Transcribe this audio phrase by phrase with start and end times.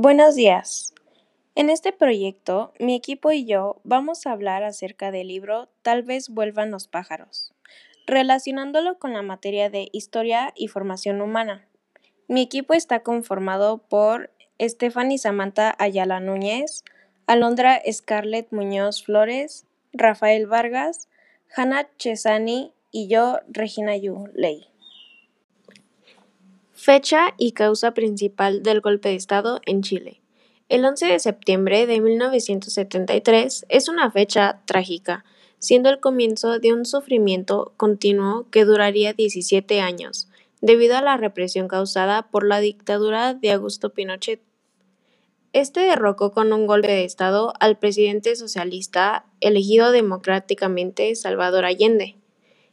[0.00, 0.94] Buenos días.
[1.56, 6.28] En este proyecto, mi equipo y yo vamos a hablar acerca del libro Tal vez
[6.28, 7.52] vuelvan los pájaros,
[8.06, 11.66] relacionándolo con la materia de Historia y Formación Humana.
[12.28, 14.30] Mi equipo está conformado por
[14.62, 16.84] Stephanie Samantha Ayala Núñez,
[17.26, 21.08] Alondra Scarlett Muñoz Flores, Rafael Vargas,
[21.56, 24.68] Hannah Chesani y yo, Regina Yu Ley.
[26.80, 30.20] Fecha y causa principal del golpe de Estado en Chile.
[30.68, 35.24] El 11 de septiembre de 1973 es una fecha trágica,
[35.58, 40.28] siendo el comienzo de un sufrimiento continuo que duraría 17 años,
[40.60, 44.40] debido a la represión causada por la dictadura de Augusto Pinochet.
[45.52, 52.17] Este derrocó con un golpe de Estado al presidente socialista elegido democráticamente Salvador Allende,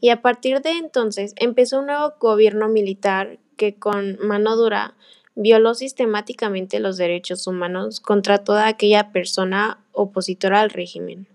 [0.00, 4.94] y a partir de entonces empezó un nuevo gobierno militar que con mano dura
[5.34, 11.28] violó sistemáticamente los derechos humanos contra toda aquella persona opositora al régimen.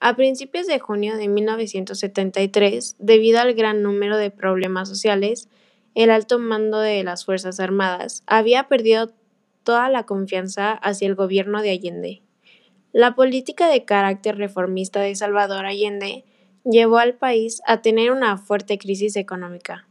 [0.00, 5.48] A principios de junio de 1973, debido al gran número de problemas sociales,
[5.94, 9.12] el alto mando de las Fuerzas Armadas había perdido
[9.64, 12.22] toda la confianza hacia el gobierno de Allende.
[12.92, 16.24] La política de carácter reformista de Salvador Allende
[16.70, 19.86] llevó al país a tener una fuerte crisis económica.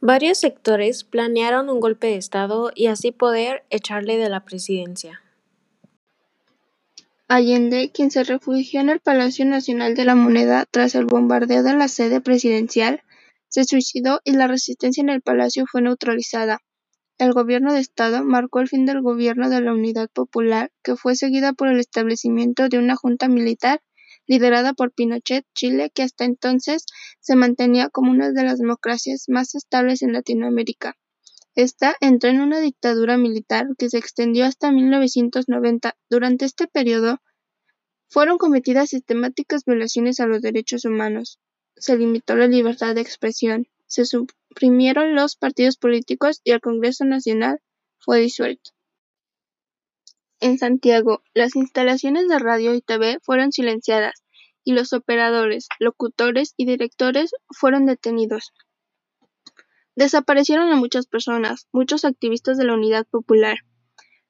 [0.00, 5.22] Varios sectores planearon un golpe de Estado y así poder echarle de la presidencia.
[7.28, 11.74] Allende, quien se refugió en el Palacio Nacional de la Moneda tras el bombardeo de
[11.74, 13.02] la sede presidencial,
[13.48, 16.58] se suicidó y la resistencia en el palacio fue neutralizada.
[17.18, 21.14] El gobierno de Estado marcó el fin del gobierno de la Unidad Popular, que fue
[21.14, 23.80] seguida por el establecimiento de una junta militar
[24.32, 26.86] liderada por Pinochet, Chile, que hasta entonces
[27.20, 30.96] se mantenía como una de las democracias más estables en Latinoamérica.
[31.54, 35.94] Esta entró en una dictadura militar que se extendió hasta 1990.
[36.08, 37.20] Durante este periodo
[38.08, 41.38] fueron cometidas sistemáticas violaciones a los derechos humanos.
[41.76, 47.60] Se limitó la libertad de expresión, se suprimieron los partidos políticos y el Congreso Nacional
[47.98, 48.70] fue disuelto.
[50.40, 54.21] En Santiago, las instalaciones de radio y TV fueron silenciadas
[54.64, 58.52] y los operadores, locutores y directores fueron detenidos.
[59.94, 63.58] Desaparecieron a muchas personas, muchos activistas de la Unidad Popular.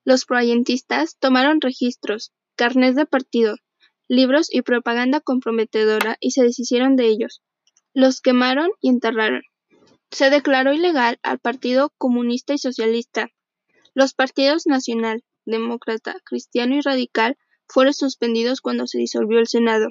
[0.05, 3.57] Los proayentistas tomaron registros, carnés de partido,
[4.09, 7.43] libros y propaganda comprometedora y se deshicieron de ellos.
[7.95, 9.43] Los quemaron y enterraron.
[10.11, 13.31] Se declaró ilegal al Partido Comunista y Socialista,
[13.95, 17.37] los partidos Nacional, Demócrata, Cristiano y Radical
[17.69, 19.89] fueron suspendidos cuando se disolvió el Senado.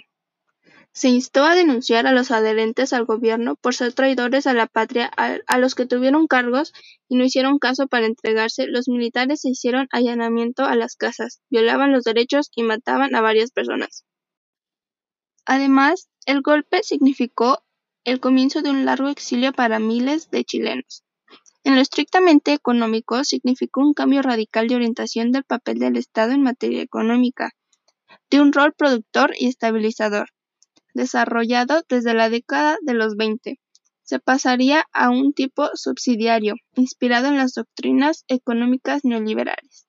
[0.94, 5.10] Se instó a denunciar a los adherentes al gobierno por ser traidores a la patria
[5.16, 6.74] a, los que tuvieron cargos
[7.08, 8.68] y no hicieron caso para entregarse.
[8.68, 13.52] Los militares se hicieron allanamiento a las casas, violaban los derechos y mataban a varias
[13.52, 14.04] personas.
[15.46, 17.64] Además, el golpe significó
[18.04, 21.04] el comienzo de un largo exilio para miles de chilenos.
[21.64, 26.42] En lo estrictamente económico, significó un cambio radical de orientación del papel del Estado en
[26.42, 27.52] materia económica,
[28.30, 30.30] de un rol productor y estabilizador,
[30.94, 33.60] desarrollado desde la década de los 20.
[34.04, 39.88] Se pasaría a un tipo subsidiario, inspirado en las doctrinas económicas neoliberales.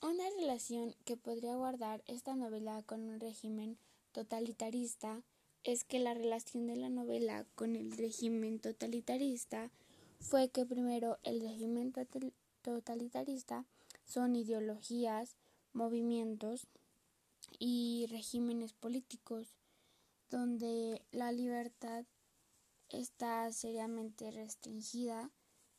[0.00, 3.78] Una relación que podría guardar esta novela con un régimen
[4.12, 5.22] totalitarista
[5.64, 9.70] es que la relación de la novela con el régimen totalitarista
[10.20, 11.92] fue que primero el régimen
[12.62, 13.64] totalitarista
[14.04, 15.36] son ideologías,
[15.72, 16.66] movimientos
[17.64, 19.54] y regímenes políticos
[20.30, 22.04] donde la libertad
[22.88, 25.30] está seriamente restringida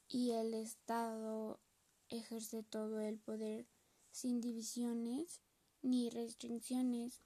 [0.08, 1.60] y el Estado
[2.08, 3.68] ejerce todo el poder
[4.12, 5.42] sin divisiones
[5.82, 7.20] ni restricciones.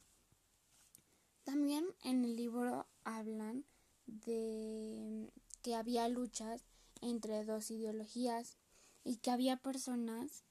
[1.44, 3.63] También en el libro hablan
[4.07, 5.31] de
[5.62, 6.63] que había luchas
[7.01, 8.57] entre dos ideologías
[9.03, 10.43] y que había personas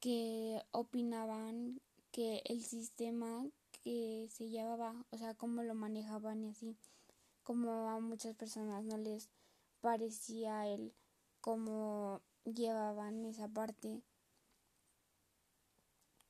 [0.00, 1.80] que opinaban
[2.14, 3.44] que el sistema
[3.82, 6.76] que se llevaba, o sea, cómo lo manejaban y así,
[7.42, 9.30] como a muchas personas no les
[9.80, 10.94] parecía el
[11.40, 14.00] cómo llevaban esa parte.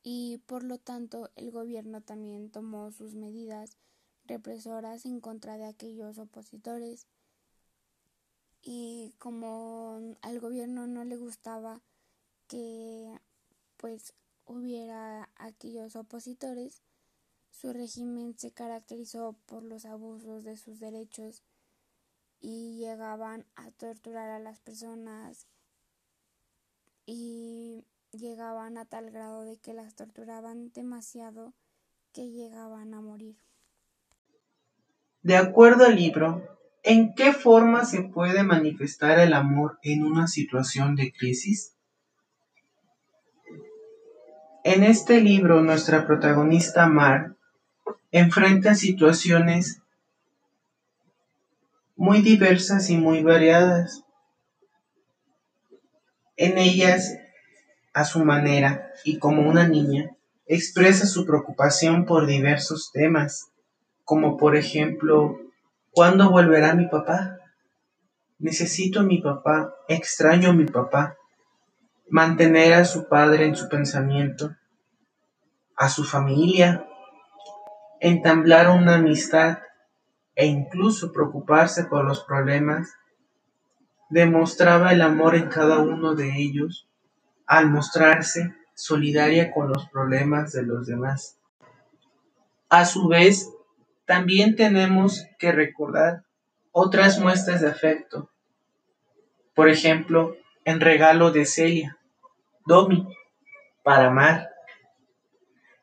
[0.02, 3.76] Y por lo tanto el gobierno también tomó sus medidas
[4.24, 7.06] represoras en contra de aquellos opositores.
[8.62, 11.82] Y como al gobierno no le gustaba
[12.48, 13.20] que
[13.76, 14.14] pues
[14.46, 16.82] hubiera aquellos opositores,
[17.50, 21.42] su régimen se caracterizó por los abusos de sus derechos
[22.40, 25.46] y llegaban a torturar a las personas
[27.06, 31.54] y llegaban a tal grado de que las torturaban demasiado
[32.12, 33.36] que llegaban a morir.
[35.22, 36.42] De acuerdo al libro,
[36.82, 41.73] ¿en qué forma se puede manifestar el amor en una situación de crisis?
[44.66, 47.34] En este libro nuestra protagonista Mar
[48.10, 49.82] enfrenta situaciones
[51.96, 54.04] muy diversas y muy variadas.
[56.38, 57.14] En ellas,
[57.92, 60.16] a su manera y como una niña,
[60.46, 63.50] expresa su preocupación por diversos temas,
[64.02, 65.40] como por ejemplo,
[65.90, 67.38] ¿cuándo volverá mi papá?
[68.38, 71.18] Necesito a mi papá, extraño a mi papá
[72.08, 74.56] mantener a su padre en su pensamiento,
[75.76, 76.86] a su familia,
[78.00, 79.58] entablar una amistad
[80.34, 82.92] e incluso preocuparse por los problemas,
[84.10, 86.88] demostraba el amor en cada uno de ellos
[87.46, 91.38] al mostrarse solidaria con los problemas de los demás.
[92.68, 93.50] A su vez,
[94.04, 96.24] también tenemos que recordar
[96.72, 98.30] otras muestras de afecto.
[99.54, 101.98] Por ejemplo, en regalo de Celia,
[102.66, 103.06] Domi,
[103.82, 104.50] para Mar.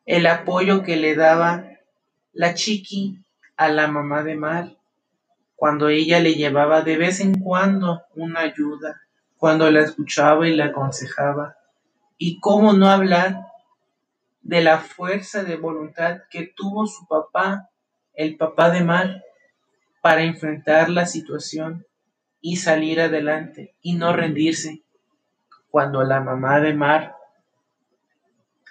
[0.05, 1.65] El apoyo que le daba
[2.33, 3.19] la chiqui
[3.57, 4.77] a la mamá de Mar,
[5.55, 9.01] cuando ella le llevaba de vez en cuando una ayuda,
[9.37, 11.57] cuando la escuchaba y la aconsejaba.
[12.17, 13.45] Y cómo no hablar
[14.41, 17.69] de la fuerza de voluntad que tuvo su papá,
[18.13, 19.23] el papá de Mar,
[20.01, 21.85] para enfrentar la situación
[22.41, 24.83] y salir adelante y no rendirse
[25.69, 27.15] cuando la mamá de Mar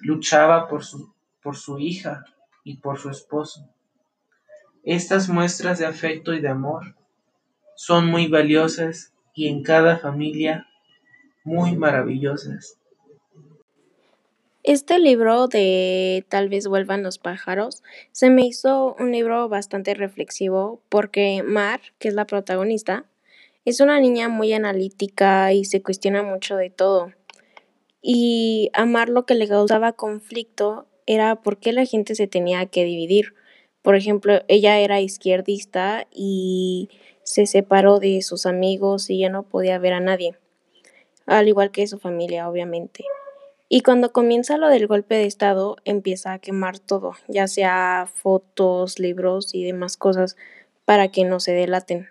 [0.00, 2.24] luchaba por su, por su hija
[2.64, 3.68] y por su esposo.
[4.82, 6.96] Estas muestras de afecto y de amor
[7.76, 10.66] son muy valiosas y en cada familia
[11.44, 12.78] muy maravillosas.
[14.62, 17.82] Este libro de Tal vez vuelvan los pájaros
[18.12, 23.06] se me hizo un libro bastante reflexivo porque Mar, que es la protagonista,
[23.64, 27.12] es una niña muy analítica y se cuestiona mucho de todo.
[28.02, 32.64] Y a Mar lo que le causaba conflicto era por qué la gente se tenía
[32.66, 33.34] que dividir.
[33.82, 36.88] Por ejemplo, ella era izquierdista y
[37.22, 40.36] se separó de sus amigos y ya no podía ver a nadie,
[41.26, 43.04] al igual que su familia, obviamente.
[43.68, 48.98] Y cuando comienza lo del golpe de Estado, empieza a quemar todo, ya sea fotos,
[48.98, 50.36] libros y demás cosas,
[50.84, 52.08] para que no se delaten.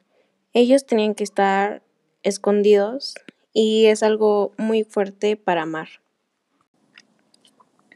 [0.59, 1.83] Ellos tenían que estar
[2.21, 3.15] escondidos
[3.53, 5.87] y es algo muy fuerte para Mar.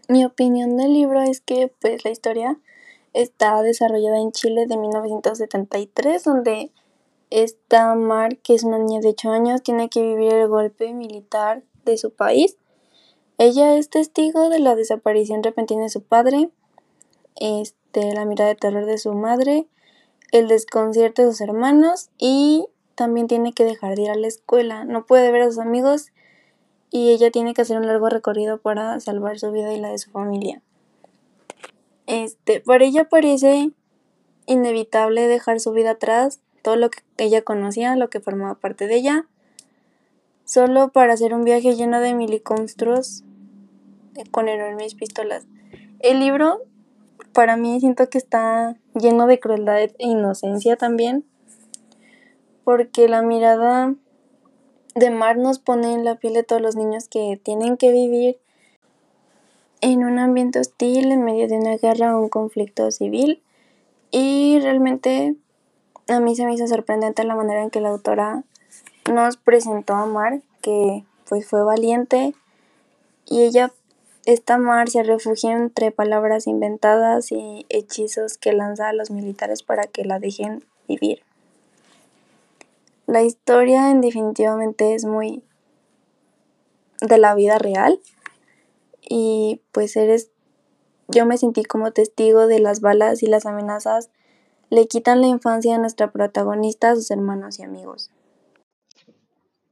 [0.07, 2.57] Mi opinión del libro es que pues la historia
[3.11, 6.71] está desarrollada en Chile de 1973, donde
[7.31, 11.63] esta Mar, que es una niña de 8 años, tiene que vivir el golpe militar
[11.83, 12.55] de su país.
[13.37, 16.49] Ella es testigo de la desaparición repentina de su padre,
[17.35, 19.67] este, la mirada de terror de su madre,
[20.33, 22.65] el desconcierto de sus hermanos y
[22.95, 24.83] también tiene que dejar de ir a la escuela.
[24.83, 26.11] No puede ver a sus amigos
[26.89, 29.99] y ella tiene que hacer un largo recorrido para salvar su vida y la de
[29.99, 30.61] su familia.
[32.07, 33.71] Este, para ella parece
[34.47, 38.95] inevitable dejar su vida atrás, todo lo que ella conocía, lo que formaba parte de
[38.95, 39.27] ella,
[40.45, 43.23] solo para hacer un viaje lleno de miliconstruos
[44.31, 45.45] con enormes pistolas.
[45.99, 46.63] El libro,
[47.33, 51.25] para mí, siento que está lleno de crueldad e inocencia también,
[52.63, 53.93] porque la mirada
[54.95, 58.37] de Mar nos pone en la piel de todos los niños que tienen que vivir
[59.81, 63.41] en un ambiente hostil, en medio de una guerra o un conflicto civil.
[64.11, 65.35] Y realmente
[66.07, 68.43] a mí se me hizo sorprendente la manera en que la autora
[69.11, 72.33] nos presentó a Mar, que pues fue valiente
[73.25, 73.73] y ella,
[74.25, 79.83] esta Mar se refugia entre palabras inventadas y hechizos que lanza a los militares para
[79.83, 81.23] que la dejen vivir.
[83.05, 85.43] La historia en definitivamente es muy
[87.01, 87.99] de la vida real
[89.01, 90.29] y pues eres
[91.09, 94.09] yo me sentí como testigo de las balas y las amenazas
[94.69, 98.09] le quitan la infancia a nuestra protagonista, a sus hermanos y amigos.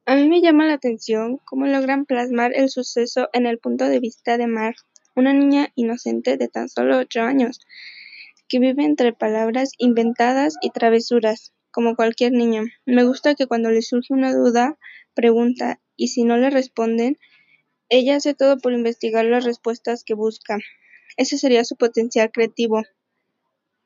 [0.08, 4.00] A mí me llama la atención cómo logran plasmar el suceso en el punto de
[4.00, 4.74] vista de Mar,
[5.15, 7.60] una niña inocente de tan solo ocho años,
[8.48, 12.63] que vive entre palabras inventadas y travesuras, como cualquier niño.
[12.86, 14.79] Me gusta que cuando le surge una duda,
[15.13, 17.20] pregunta, y si no le responden,
[17.88, 20.58] ella hace todo por investigar las respuestas que busca.
[21.15, 22.81] Ese sería su potencial creativo.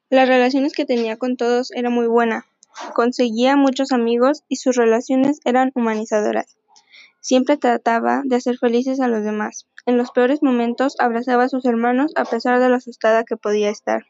[0.09, 2.45] Las relaciones que tenía con todos era muy buena.
[2.93, 6.57] Conseguía muchos amigos y sus relaciones eran humanizadoras.
[7.21, 9.67] Siempre trataba de hacer felices a los demás.
[9.85, 13.69] En los peores momentos abrazaba a sus hermanos a pesar de lo asustada que podía
[13.69, 14.05] estar.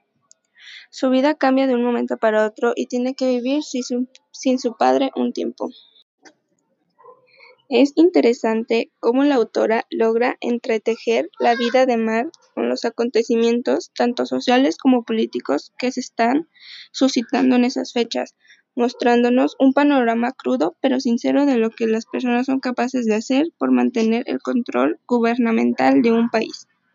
[0.90, 5.12] Su vida cambia de un momento para otro y tiene que vivir sin su, padre
[5.16, 5.70] un tiempo.
[7.68, 14.26] Es interesante cómo la autora logra entretejer la vida de Mar con los acontecimientos, tanto
[14.26, 16.48] sociales como políticos, que se están
[16.92, 18.36] suscitando en esas fechas,
[18.76, 23.48] mostrándonos un panorama crudo pero sincero de lo que las personas son capaces de hacer
[23.58, 26.68] por mantener el control gubernamental de un país.